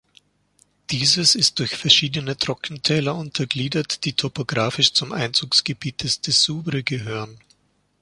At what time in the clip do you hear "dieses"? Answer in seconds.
0.89-1.35